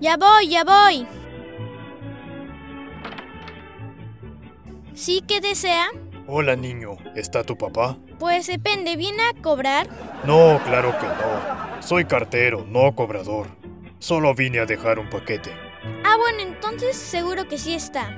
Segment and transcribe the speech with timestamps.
[0.00, 1.06] Ya voy, ya voy.
[4.94, 5.88] ¿Sí que desea?
[6.26, 7.98] Hola niño, ¿está tu papá?
[8.18, 9.86] Pues depende, ¿viene a cobrar?
[10.24, 11.82] No, claro que no.
[11.82, 13.48] Soy cartero, no cobrador.
[13.98, 15.52] Solo vine a dejar un paquete.
[16.04, 18.16] Ah, bueno, entonces seguro que sí está.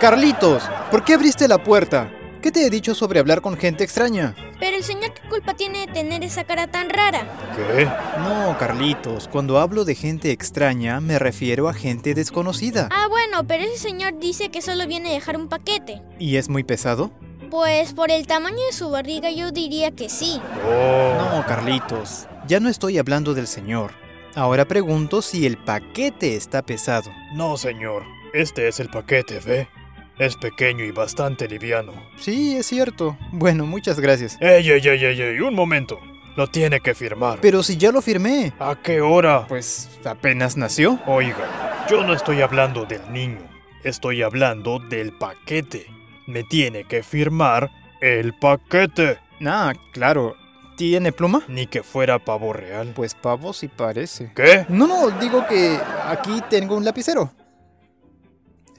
[0.00, 2.08] Carlitos, ¿por qué abriste la puerta?
[2.42, 4.34] ¿Qué te he dicho sobre hablar con gente extraña?
[4.58, 7.28] Pero el señor, ¿qué culpa tiene de tener esa cara tan rara?
[7.54, 7.84] ¿Qué?
[8.18, 12.88] No, Carlitos, cuando hablo de gente extraña me refiero a gente desconocida.
[12.92, 16.00] Ah, bueno, pero ese señor dice que solo viene a dejar un paquete.
[16.18, 17.10] ¿Y es muy pesado?
[17.50, 20.40] Pues por el tamaño de su barriga yo diría que sí.
[20.66, 21.18] Oh.
[21.18, 23.92] No, Carlitos, ya no estoy hablando del señor.
[24.34, 27.10] Ahora pregunto si el paquete está pesado.
[27.34, 28.04] No, señor.
[28.32, 29.68] Este es el paquete, ¿ve?
[30.20, 31.94] Es pequeño y bastante liviano.
[32.18, 33.16] Sí, es cierto.
[33.32, 34.36] Bueno, muchas gracias.
[34.38, 35.40] ¡Ey, ey, ey, ey, ey!
[35.40, 35.98] Un momento.
[36.36, 37.38] Lo tiene que firmar.
[37.40, 38.52] Pero si ya lo firmé.
[38.58, 39.46] ¿A qué hora?
[39.48, 41.00] Pues apenas nació.
[41.06, 43.38] Oiga, yo no estoy hablando del niño.
[43.82, 45.86] Estoy hablando del paquete.
[46.26, 47.70] Me tiene que firmar
[48.02, 49.16] el paquete.
[49.42, 50.36] Ah, claro.
[50.76, 51.44] ¿Tiene pluma?
[51.48, 52.92] Ni que fuera pavo real.
[52.94, 54.32] Pues pavo sí parece.
[54.36, 54.66] ¿Qué?
[54.68, 57.32] No, no, digo que aquí tengo un lapicero.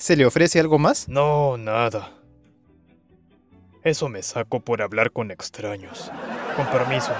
[0.02, 1.08] ¿Se le ofrece algo más?
[1.08, 2.12] No, nada.
[3.84, 6.10] Eso me saco por hablar con extraños.
[6.56, 7.12] Con permiso.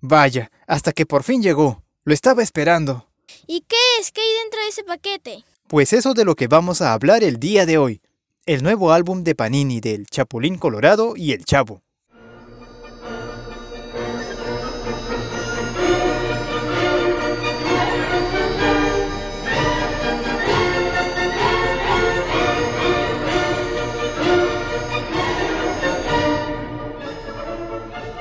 [0.00, 1.82] Vaya, hasta que por fin llegó.
[2.04, 3.08] Lo estaba esperando.
[3.48, 4.12] ¿Y qué es?
[4.12, 5.44] ¿Qué hay dentro de ese paquete?
[5.66, 8.00] Pues eso de lo que vamos a hablar el día de hoy.
[8.46, 11.82] El nuevo álbum de Panini del Chapulín Colorado y el Chavo.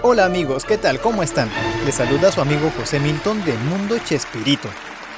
[0.10, 1.02] Hola amigos, ¿qué tal?
[1.02, 1.50] ¿Cómo están?
[1.86, 4.70] Les saluda su amigo José Milton de Mundo Chespirito.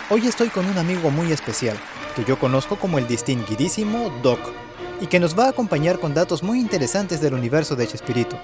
[0.09, 1.77] Hoy estoy con un amigo muy especial,
[2.15, 4.39] que yo conozco como el distinguidísimo Doc,
[4.99, 8.39] y que nos va a acompañar con datos muy interesantes del universo de Chespirito.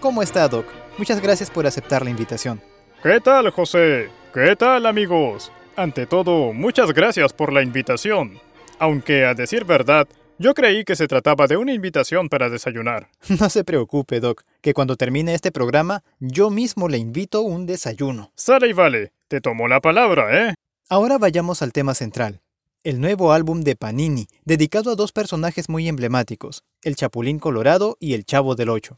[0.00, 0.66] ¿Cómo está Doc?
[0.98, 2.60] Muchas gracias por aceptar la invitación.
[3.00, 4.10] ¿Qué tal, José?
[4.34, 5.52] ¿Qué tal, amigos?
[5.76, 8.40] Ante todo, muchas gracias por la invitación.
[8.80, 10.08] Aunque, a decir verdad,
[10.40, 13.10] yo creí que se trataba de una invitación para desayunar.
[13.38, 18.32] No se preocupe, Doc, que cuando termine este programa, yo mismo le invito un desayuno.
[18.36, 20.54] Sale y vale, te tomo la palabra, ¿eh?
[20.88, 22.40] Ahora vayamos al tema central.
[22.82, 28.14] El nuevo álbum de Panini, dedicado a dos personajes muy emblemáticos, el Chapulín Colorado y
[28.14, 28.96] el Chavo del Ocho.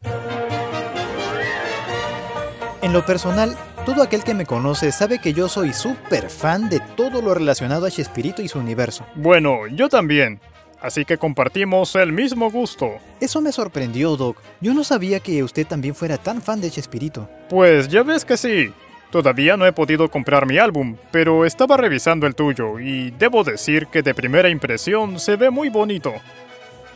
[2.83, 6.79] En lo personal, todo aquel que me conoce sabe que yo soy súper fan de
[6.97, 9.05] todo lo relacionado a Chespirito y su universo.
[9.17, 10.41] Bueno, yo también.
[10.83, 12.97] Así que compartimos el mismo gusto.
[13.21, 14.39] Eso me sorprendió, Doc.
[14.61, 17.29] Yo no sabía que usted también fuera tan fan de Chespirito.
[17.49, 18.73] Pues ya ves que sí.
[19.13, 23.87] Todavía no he podido comprar mi álbum, pero estaba revisando el tuyo y debo decir
[23.87, 26.15] que de primera impresión se ve muy bonito.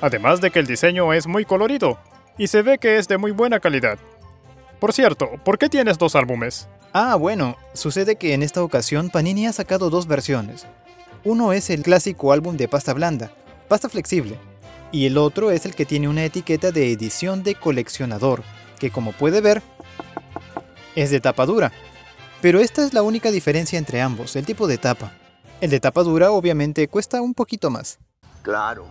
[0.00, 1.98] Además de que el diseño es muy colorido
[2.38, 3.98] y se ve que es de muy buena calidad.
[4.80, 6.68] Por cierto, ¿por qué tienes dos álbumes?
[6.92, 10.66] Ah, bueno, sucede que en esta ocasión Panini ha sacado dos versiones.
[11.22, 13.30] Uno es el clásico álbum de pasta blanda,
[13.66, 14.38] pasta flexible,
[14.93, 18.43] y el otro es el que tiene una etiqueta de edición de coleccionador,
[18.78, 19.62] que como puede ver,
[20.94, 21.72] es de tapa dura.
[22.41, 25.12] Pero esta es la única diferencia entre ambos, el tipo de tapa.
[25.60, 27.99] El de tapa dura obviamente cuesta un poquito más.
[28.43, 28.87] Claro.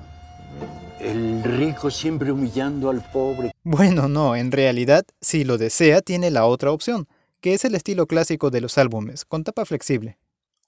[1.00, 3.52] El rico siempre humillando al pobre.
[3.64, 7.08] Bueno, no, en realidad, si lo desea, tiene la otra opción,
[7.42, 10.18] que es el estilo clásico de los álbumes, con tapa flexible.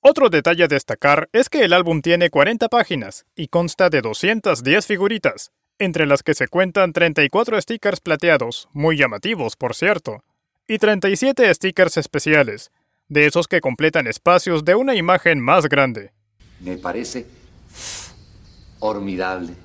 [0.09, 4.87] Otro detalle a destacar es que el álbum tiene 40 páginas y consta de 210
[4.87, 10.23] figuritas, entre las que se cuentan 34 stickers plateados, muy llamativos por cierto,
[10.65, 12.71] y 37 stickers especiales,
[13.09, 16.13] de esos que completan espacios de una imagen más grande.
[16.61, 17.25] Me parece
[18.79, 19.55] formidable.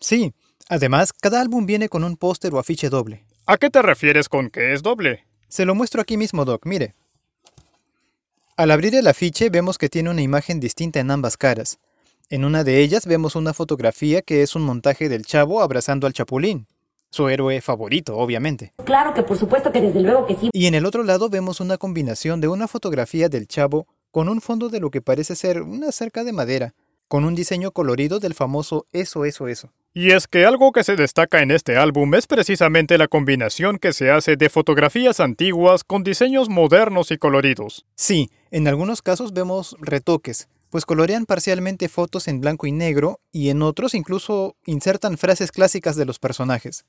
[0.00, 0.34] Sí,
[0.68, 3.24] además, cada álbum viene con un póster o afiche doble.
[3.46, 5.28] ¿A qué te refieres con que es doble?
[5.46, 6.96] Se lo muestro aquí mismo, Doc, mire.
[8.54, 11.78] Al abrir el afiche vemos que tiene una imagen distinta en ambas caras.
[12.28, 16.12] En una de ellas vemos una fotografía que es un montaje del chavo abrazando al
[16.12, 16.66] chapulín,
[17.08, 18.74] su héroe favorito, obviamente.
[18.84, 20.50] Claro que por supuesto que desde luego que sí.
[20.52, 24.42] Y en el otro lado vemos una combinación de una fotografía del chavo con un
[24.42, 26.74] fondo de lo que parece ser una cerca de madera,
[27.08, 29.72] con un diseño colorido del famoso eso, eso, eso.
[29.94, 33.94] Y es que algo que se destaca en este álbum es precisamente la combinación que
[33.94, 37.86] se hace de fotografías antiguas con diseños modernos y coloridos.
[37.94, 43.48] Sí, en algunos casos vemos retoques, pues colorean parcialmente fotos en blanco y negro y
[43.48, 46.84] en otros incluso insertan frases clásicas de los personajes.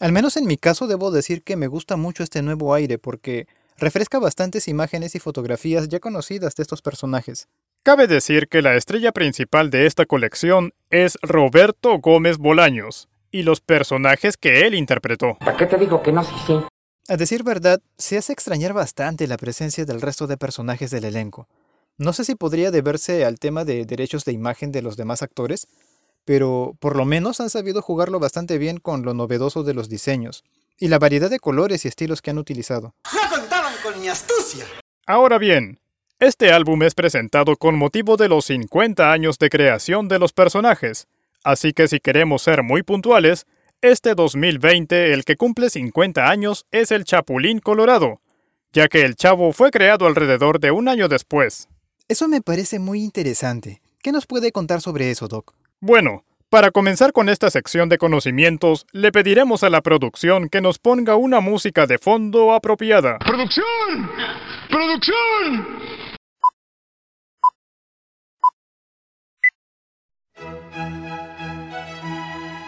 [0.00, 3.46] Al menos en mi caso debo decir que me gusta mucho este nuevo aire porque,
[3.78, 7.46] refresca bastantes imágenes y fotografías ya conocidas de estos personajes.
[7.84, 13.60] Cabe decir que la estrella principal de esta colección es Roberto Gómez Bolaños y los
[13.60, 15.36] personajes que él interpretó.
[15.38, 16.54] ¿Para qué te digo que no sí sí?
[17.06, 21.48] A decir verdad, se hace extrañar bastante la presencia del resto de personajes del elenco.
[21.98, 25.68] No sé si podría deberse al tema de derechos de imagen de los demás actores,
[26.24, 30.44] pero por lo menos han sabido jugarlo bastante bien con lo novedoso de los diseños
[30.78, 32.94] y la variedad de colores y estilos que han utilizado.
[33.12, 34.64] ¡No contaban con mi astucia!
[35.06, 35.80] Ahora bien,
[36.18, 41.06] este álbum es presentado con motivo de los 50 años de creación de los personajes,
[41.44, 43.46] así que si queremos ser muy puntuales,
[43.84, 48.22] este 2020 el que cumple 50 años es el Chapulín Colorado,
[48.72, 51.68] ya que el Chavo fue creado alrededor de un año después.
[52.08, 53.82] Eso me parece muy interesante.
[54.02, 55.54] ¿Qué nos puede contar sobre eso, Doc?
[55.80, 60.78] Bueno, para comenzar con esta sección de conocimientos, le pediremos a la producción que nos
[60.78, 63.18] ponga una música de fondo apropiada.
[63.18, 64.10] ¡Producción!
[64.70, 65.93] ¡Producción!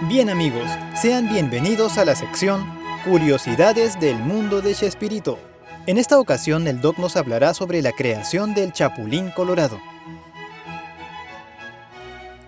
[0.09, 2.65] Bien amigos, sean bienvenidos a la sección
[3.05, 5.37] Curiosidades del mundo de Chespirito.
[5.89, 9.81] En esta ocasión el Doc nos hablará sobre la creación del Chapulín Colorado.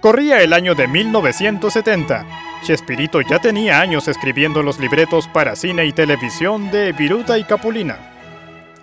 [0.00, 2.26] Corría el año de 1970.
[2.62, 7.98] Chespirito ya tenía años escribiendo los libretos para cine y televisión de Viruta y Capulina.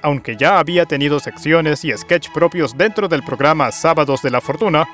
[0.01, 4.85] Aunque ya había tenido secciones y sketch propios dentro del programa Sábados de la Fortuna,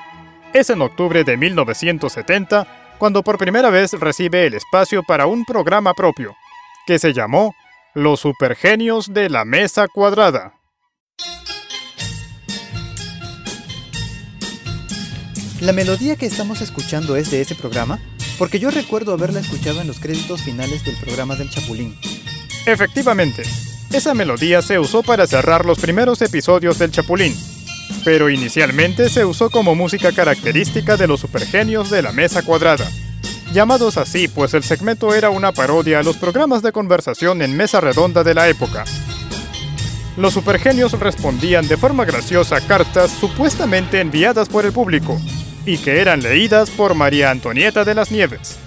[0.52, 5.92] es en octubre de 1970 cuando por primera vez recibe el espacio para un programa
[5.92, 6.36] propio,
[6.86, 7.52] que se llamó
[7.94, 10.54] Los Supergenios de la Mesa Cuadrada.
[15.60, 17.98] La melodía que estamos escuchando es de ese programa,
[18.38, 21.98] porque yo recuerdo haberla escuchado en los créditos finales del programa del Chapulín.
[22.66, 23.42] Efectivamente,
[23.92, 27.34] esa melodía se usó para cerrar los primeros episodios del Chapulín,
[28.04, 32.88] pero inicialmente se usó como música característica de los supergenios de la mesa cuadrada.
[33.52, 37.80] Llamados así, pues el segmento era una parodia a los programas de conversación en mesa
[37.80, 38.84] redonda de la época.
[40.16, 45.18] Los supergenios respondían de forma graciosa a cartas supuestamente enviadas por el público,
[45.64, 48.58] y que eran leídas por María Antonieta de las Nieves.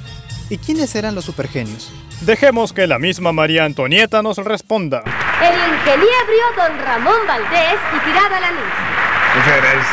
[0.50, 1.92] ¿Y quiénes eran los supergenios?
[2.22, 5.04] Dejemos que la misma María Antonieta nos responda.
[5.42, 8.95] El ingeniebrio don Ramón Valdés y tirada la luz.
[9.36, 9.88] Muchas gracias.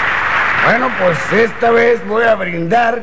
[0.64, 3.02] Bueno, pues esta vez voy a brindar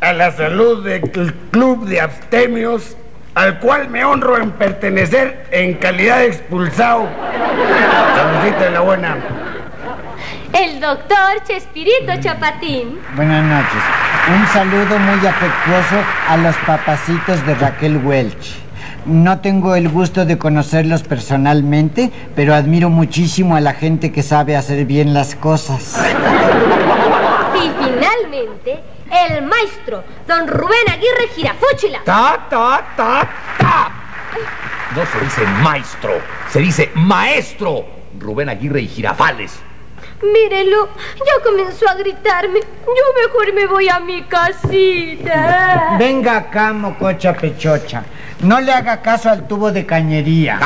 [0.00, 1.02] a la salud del
[1.50, 2.96] Club de Abstemios,
[3.34, 7.08] al cual me honro en pertenecer en calidad de expulsado.
[8.14, 9.16] Saludcita de la buena.
[10.52, 13.00] El doctor Chespirito Chapatín.
[13.16, 13.82] Buenas noches.
[14.28, 15.96] Un saludo muy afectuoso
[16.28, 18.65] a los papacitos de Raquel Welch.
[19.06, 24.56] No tengo el gusto de conocerlos personalmente, pero admiro muchísimo a la gente que sabe
[24.56, 25.96] hacer bien las cosas.
[27.54, 28.80] Y finalmente,
[29.28, 32.00] el maestro, don Rubén Aguirre Girafúchila.
[32.04, 33.92] Ta, ta, ta, ta.
[34.96, 36.10] No se dice maestro,
[36.50, 37.84] se dice maestro.
[38.18, 39.60] Rubén Aguirre y Girafales.
[40.20, 40.88] Mírelo,
[41.18, 42.58] ya comenzó a gritarme.
[42.60, 45.96] Yo mejor me voy a mi casita.
[45.96, 48.02] Venga acá, mococha pechocha.
[48.40, 50.58] No le haga caso al tubo de cañería.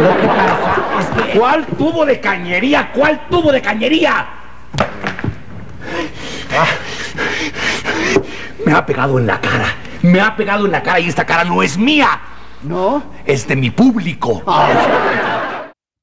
[0.00, 1.38] Lo que pasa es que...
[1.38, 2.92] ¿Cuál tubo de cañería?
[2.92, 4.26] ¿Cuál tubo de cañería?
[6.56, 6.66] Ah.
[8.64, 9.74] Me ha pegado en la cara.
[10.02, 12.20] Me ha pegado en la cara y esta cara no es mía.
[12.62, 13.02] ¿No?
[13.24, 14.42] Es de mi público.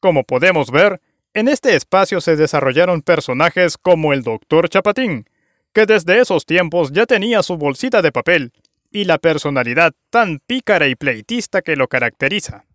[0.02, 1.02] Como podemos ver,
[1.34, 4.68] en este espacio se desarrollaron personajes como el Dr.
[4.68, 5.30] Chapatín,
[5.74, 8.52] que desde esos tiempos ya tenía su bolsita de papel
[8.92, 12.66] y la personalidad tan pícara y pleitista que lo caracteriza.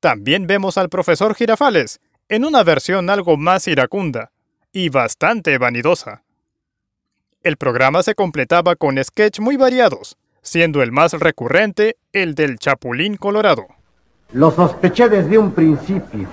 [0.00, 4.32] También vemos al profesor Girafales, en una versión algo más iracunda
[4.72, 6.22] y bastante vanidosa.
[7.42, 13.16] El programa se completaba con sketch muy variados, siendo el más recurrente el del Chapulín
[13.16, 13.66] Colorado.
[14.32, 16.28] Lo sospeché desde un principio.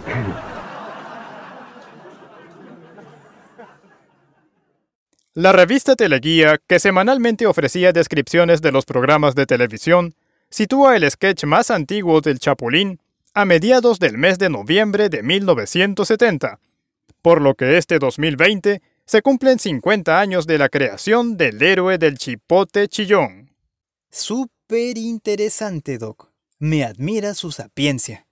[5.37, 10.15] La revista Teleguía, que semanalmente ofrecía descripciones de los programas de televisión,
[10.49, 13.01] sitúa el sketch más antiguo del Chapulín
[13.33, 16.61] a mediados del mes de noviembre de 1970,
[17.21, 22.17] por lo que este 2020 se cumplen 50 años de la creación del héroe del
[22.17, 23.51] chipote chillón.
[24.09, 26.31] Súper interesante, Doc.
[26.59, 28.25] Me admira su sapiencia.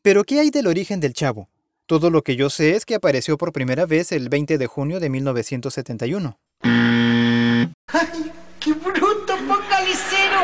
[0.00, 1.49] Pero ¿qué hay del origen del chavo?
[1.90, 5.00] Todo lo que yo sé es que apareció por primera vez el 20 de junio
[5.00, 6.38] de 1971.
[6.62, 10.42] ¡Ay, qué bruto, focalicero!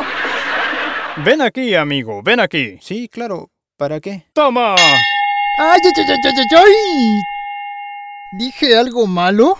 [1.25, 2.79] Ven aquí, amigo, ven aquí.
[2.83, 3.49] Sí, claro.
[3.77, 4.27] ¿Para qué?
[4.33, 4.75] ¡Toma!
[4.75, 4.99] ¡Ay,
[5.61, 7.21] ay, ay, ay, ay, ay!
[8.41, 9.57] ¿Dije algo malo?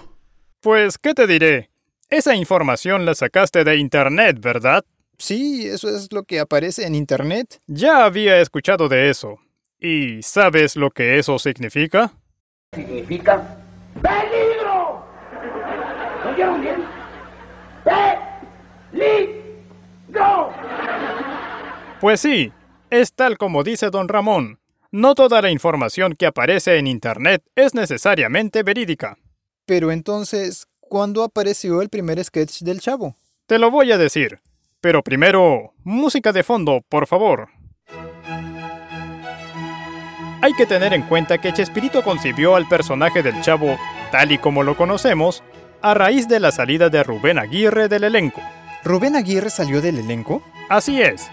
[0.61, 1.71] Pues, ¿qué te diré?
[2.11, 4.85] Esa información la sacaste de Internet, ¿verdad?
[5.19, 7.61] Sí, eso es lo que aparece en Internet.
[7.69, 9.39] Ya había escuchado de eso.
[9.79, 12.13] ¿Y sabes lo que eso significa?
[12.75, 13.59] Significa
[14.03, 15.05] peligro.
[16.25, 16.85] ¿Lo oyeron bien?
[18.93, 20.53] ¡Peligro!
[22.01, 22.53] Pues sí,
[22.91, 24.59] es tal como dice don Ramón.
[24.93, 29.19] No toda la información que aparece en Internet es necesariamente verídica.
[29.67, 33.15] Pero entonces, ¿cuándo apareció el primer sketch del chavo?
[33.47, 34.41] Te lo voy a decir.
[34.81, 37.49] Pero primero, música de fondo, por favor.
[40.47, 43.77] Hay que tener en cuenta que Chespirito concibió al personaje del chavo,
[44.13, 45.43] tal y como lo conocemos,
[45.83, 48.41] a raíz de la salida de Rubén Aguirre del elenco.
[48.85, 50.45] ¿Rubén Aguirre salió del elenco?
[50.69, 51.29] Así es.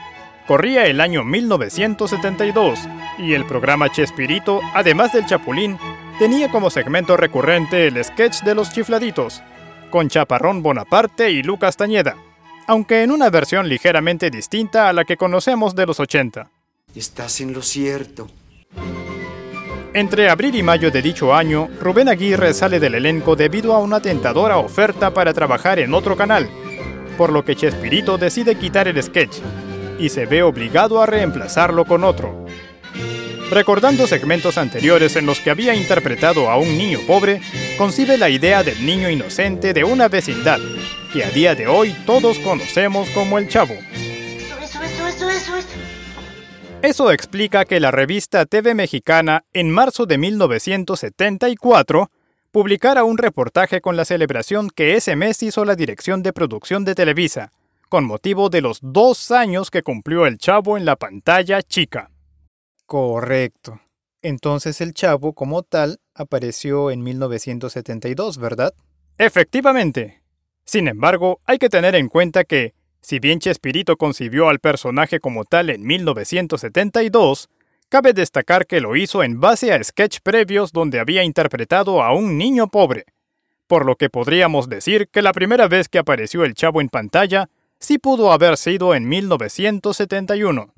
[0.48, 2.80] Corría el año 1972
[3.20, 5.78] y el programa Chespirito, además del Chapulín,
[6.18, 9.44] tenía como segmento recurrente el sketch de los chifladitos,
[9.92, 12.16] con Chaparrón Bonaparte y Lucas Tañeda,
[12.66, 16.50] aunque en una versión ligeramente distinta a la que conocemos de los 80.
[16.96, 18.28] Estás en lo cierto.
[19.96, 24.00] Entre abril y mayo de dicho año, Rubén Aguirre sale del elenco debido a una
[24.00, 26.50] tentadora oferta para trabajar en otro canal,
[27.16, 29.38] por lo que Chespirito decide quitar el sketch
[30.00, 32.46] y se ve obligado a reemplazarlo con otro.
[33.52, 37.40] Recordando segmentos anteriores en los que había interpretado a un niño pobre,
[37.78, 40.60] concibe la idea del niño inocente de una vecindad,
[41.14, 43.76] que a día de hoy todos conocemos como el Chavo.
[46.84, 52.12] Eso, explica que la revista TV Mexicana, en marzo de 1974,
[52.52, 56.94] publicara un reportaje con la celebración que ese mes hizo la Dirección de Producción de
[56.94, 57.54] Televisa,
[57.88, 62.12] con motivo de los dos años que cumplió el Chavo en la pantalla chica.
[62.86, 63.80] Correcto.
[64.22, 68.74] Entonces el Chavo, como tal, apareció en 1972, ¿verdad?
[69.18, 70.22] Efectivamente.
[70.66, 72.74] Sin embargo, hay que tener en cuenta que,
[73.04, 77.50] si bien Chespirito concibió al personaje como tal en 1972,
[77.90, 82.38] cabe destacar que lo hizo en base a sketch previos donde había interpretado a un
[82.38, 83.06] niño pobre,
[83.68, 87.50] por lo que podríamos decir que la primera vez que apareció el chavo en pantalla
[87.78, 90.74] sí pudo haber sido en 1971.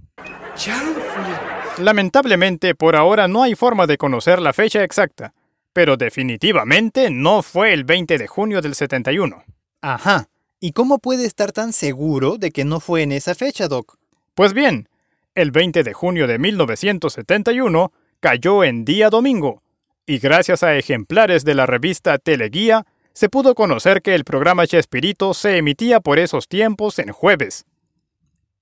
[1.77, 5.35] Lamentablemente, por ahora no hay forma de conocer la fecha exacta,
[5.73, 9.43] pero definitivamente no fue el 20 de junio del 71.
[9.81, 10.27] Ajá.
[10.65, 13.99] ¿Y cómo puede estar tan seguro de que no fue en esa fecha, Doc?
[14.33, 14.89] Pues bien,
[15.35, 19.61] el 20 de junio de 1971 cayó en día domingo,
[20.07, 25.35] y gracias a ejemplares de la revista Teleguía, se pudo conocer que el programa Chespirito
[25.35, 27.67] se emitía por esos tiempos en jueves.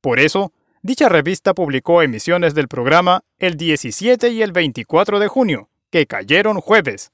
[0.02, 5.70] Por eso, dicha revista publicó emisiones del programa el 17 y el 24 de junio,
[5.90, 7.14] que cayeron jueves.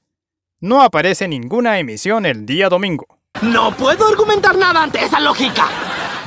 [0.58, 3.19] No aparece ninguna emisión el día domingo.
[3.42, 5.66] No puedo argumentar nada ante esa lógica.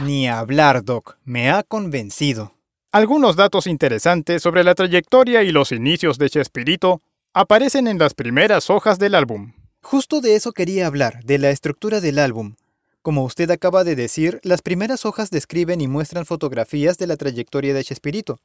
[0.02, 1.18] Ni hablar, Doc.
[1.24, 2.56] Me ha convencido.
[2.92, 7.02] Algunos datos interesantes sobre la trayectoria y los inicios de Chespirito
[7.34, 9.54] aparecen en las primeras hojas del álbum.
[9.84, 12.56] Justo de eso quería hablar, de la estructura del álbum.
[13.04, 17.76] Como usted acaba de decir, las primeras hojas describen y muestran fotografías de la trayectoria
[17.76, 18.40] de Chespirito,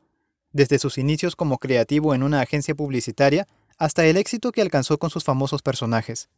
[0.53, 3.47] desde sus inicios como creativo en una agencia publicitaria
[3.79, 6.29] hasta el éxito que alcanzó con sus famosos personajes.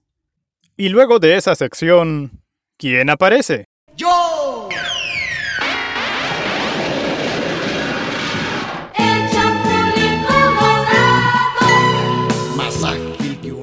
[0.77, 2.43] Y luego de esa sección,
[2.79, 3.65] ¿quién aparece?
[3.97, 4.69] ¡Yo!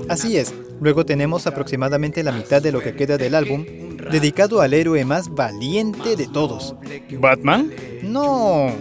[0.10, 3.66] Así es, luego tenemos aproximadamente la mitad de lo que queda del álbum,
[4.10, 6.76] dedicado al héroe más valiente de todos.
[7.20, 7.74] ¿Batman?
[8.04, 8.74] No,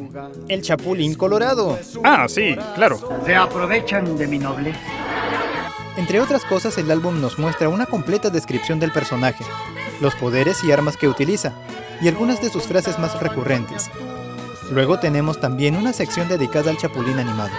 [0.49, 1.79] el Chapulín Colorado.
[2.05, 3.01] Ah, sí, claro.
[3.25, 4.79] Se aprovechan de mi nobleza.
[5.97, 9.45] Entre otras cosas, el álbum nos muestra una completa descripción del personaje,
[10.01, 11.55] los poderes y armas que utiliza,
[12.03, 13.91] y algunas de sus frases más recurrentes.
[14.71, 17.51] Luego tenemos también una sección dedicada al Chapulín animado.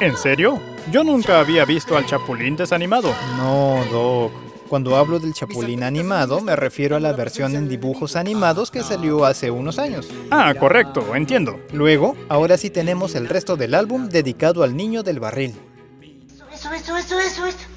[0.00, 0.60] ¿En serio?
[0.90, 3.14] Yo nunca había visto al Chapulín desanimado.
[3.36, 4.32] No, Doc.
[4.68, 9.24] Cuando hablo del Chapulín animado, me refiero a la versión en dibujos animados que salió
[9.24, 10.08] hace unos años.
[10.32, 11.60] Ah, correcto, entiendo.
[11.72, 15.54] Luego, ahora sí tenemos el resto del álbum dedicado al niño del barril.
[16.52, 17.75] Eso, eso, eso, eso, eso.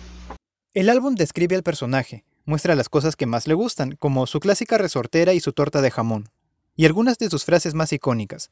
[0.75, 4.77] El álbum describe al personaje, muestra las cosas que más le gustan, como su clásica
[4.77, 6.29] resortera y su torta de jamón,
[6.75, 8.51] y algunas de sus frases más icónicas.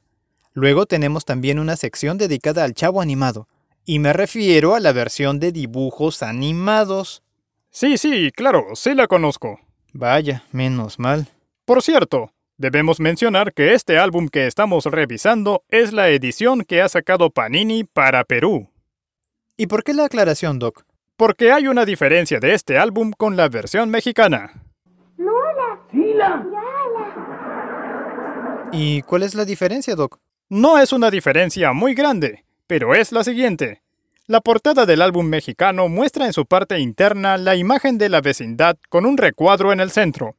[0.54, 3.48] Luego tenemos también una sección dedicada al chavo animado,
[3.86, 7.22] y me refiero a la versión de dibujos animados.
[7.70, 9.60] Sí, sí, claro, sí la conozco.
[9.94, 11.28] Vaya, menos mal.
[11.66, 16.90] Por cierto, debemos mencionar que este álbum que estamos revisando es la edición que ha
[16.90, 18.72] sacado Panini para Perú.
[19.56, 20.87] ¿Y por qué la aclaración, Doc?
[21.18, 24.54] Porque hay una diferencia de este álbum con la versión mexicana.
[25.18, 25.80] Lola.
[25.92, 26.46] Sila.
[28.72, 30.20] ¿Y cuál es la diferencia, Doc?
[30.50, 33.82] No es una diferencia muy grande, pero es la siguiente.
[34.28, 38.78] La portada del álbum mexicano muestra en su parte interna la imagen de la vecindad
[38.88, 40.36] con un recuadro en el centro,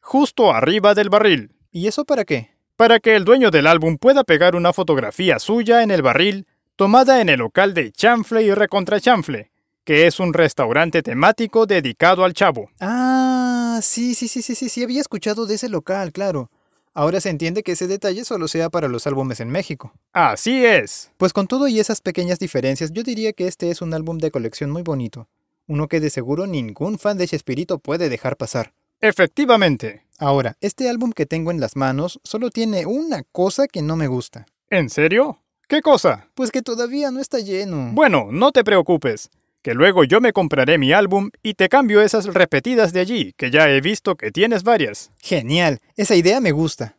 [0.00, 1.52] justo arriba del barril.
[1.70, 2.52] ¿Y eso para qué?
[2.76, 6.46] Para que el dueño del álbum pueda pegar una fotografía suya en el barril
[6.76, 9.51] tomada en el local de Chanfle y Recontra Chanfle,
[9.84, 12.70] que es un restaurante temático dedicado al chavo.
[12.80, 16.50] Ah, sí, sí, sí, sí, sí, sí, había escuchado de ese local, claro.
[16.94, 19.94] Ahora se entiende que ese detalle solo sea para los álbumes en México.
[20.12, 21.10] Así es.
[21.16, 24.30] Pues con todo y esas pequeñas diferencias, yo diría que este es un álbum de
[24.30, 25.26] colección muy bonito.
[25.66, 28.74] Uno que de seguro ningún fan de Chespirito puede dejar pasar.
[29.00, 30.04] Efectivamente.
[30.18, 34.06] Ahora, este álbum que tengo en las manos solo tiene una cosa que no me
[34.06, 34.46] gusta.
[34.68, 35.40] ¿En serio?
[35.66, 36.28] ¿Qué cosa?
[36.34, 37.90] Pues que todavía no está lleno.
[37.92, 39.30] Bueno, no te preocupes,
[39.62, 43.50] que luego yo me compraré mi álbum y te cambio esas repetidas de allí, que
[43.50, 45.12] ya he visto que tienes varias.
[45.20, 46.96] Genial, esa idea me gusta.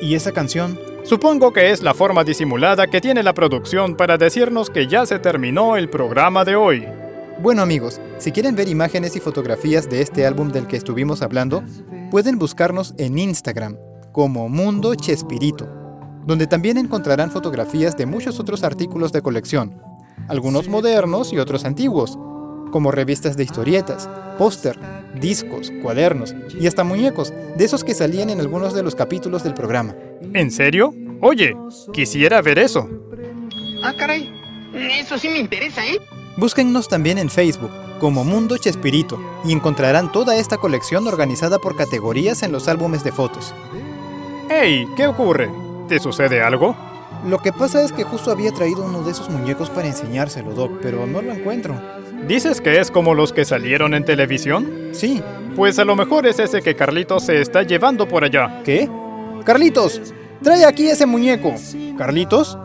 [0.00, 0.78] ¿Y esa canción?
[1.04, 5.18] Supongo que es la forma disimulada que tiene la producción para decirnos que ya se
[5.18, 6.86] terminó el programa de hoy.
[7.40, 11.64] Bueno amigos, si quieren ver imágenes y fotografías de este álbum del que estuvimos hablando,
[12.10, 13.76] pueden buscarnos en Instagram
[14.12, 15.81] como Mundo Chespirito,
[16.24, 19.80] donde también encontrarán fotografías de muchos otros artículos de colección,
[20.28, 22.18] algunos modernos y otros antiguos,
[22.70, 24.78] como revistas de historietas, póster,
[25.20, 29.54] discos, cuadernos y hasta muñecos, de esos que salían en algunos de los capítulos del
[29.54, 29.94] programa.
[30.32, 30.94] ¿En serio?
[31.20, 31.54] Oye,
[31.92, 32.88] quisiera ver eso.
[33.84, 34.32] Ah, caray.
[34.74, 35.98] Eso sí me interesa, ¿eh?
[36.36, 42.42] Búsquennos también en Facebook como Mundo Chespirito y encontrarán toda esta colección organizada por categorías
[42.42, 43.54] en los álbumes de fotos.
[44.48, 44.88] ¡Hey!
[44.96, 45.48] ¿Qué ocurre?
[45.92, 46.74] ¿Te sucede algo?
[47.26, 50.78] Lo que pasa es que justo había traído uno de esos muñecos para enseñárselo, Doc,
[50.80, 51.78] pero no lo encuentro.
[52.26, 54.88] ¿Dices que es como los que salieron en televisión?
[54.92, 55.22] Sí.
[55.54, 58.62] Pues a lo mejor es ese que Carlitos se está llevando por allá.
[58.64, 58.88] ¿Qué?
[59.44, 61.52] Carlitos, trae aquí ese muñeco.
[61.98, 62.56] ¿Carlitos?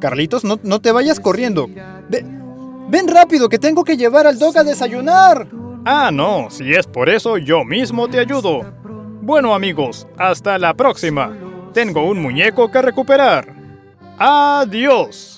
[0.00, 1.66] Carlitos, no, no te vayas corriendo.
[2.08, 2.24] Ve,
[2.88, 5.46] ven rápido, que tengo que llevar al Doc a desayunar.
[5.84, 8.62] Ah, no, si es por eso, yo mismo te ayudo.
[9.20, 11.36] Bueno amigos, hasta la próxima.
[11.76, 13.52] Tengo un muñeco que recuperar.
[14.18, 15.35] Adiós.